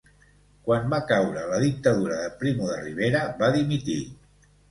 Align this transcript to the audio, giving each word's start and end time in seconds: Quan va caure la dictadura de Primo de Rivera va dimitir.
Quan 0.67 0.87
va 0.93 0.99
caure 1.09 1.43
la 1.49 1.59
dictadura 1.65 2.17
de 2.21 2.31
Primo 2.41 2.71
de 2.71 2.79
Rivera 2.85 3.23
va 3.43 3.53
dimitir. 3.59 4.01